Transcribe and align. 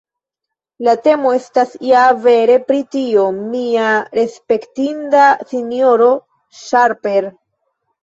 La 0.85 0.95
temo 1.07 1.33
estas 1.39 1.75
ja 1.89 2.05
vere 2.23 2.57
pri 2.71 2.81
tio, 2.97 3.27
mia 3.53 3.93
respektinda 4.21 5.29
sinjoro 5.55 6.13
Sharper! 6.67 7.35